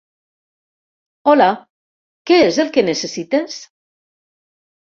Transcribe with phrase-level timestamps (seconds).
[1.33, 1.49] Hola,
[2.31, 3.63] què és el que necessites?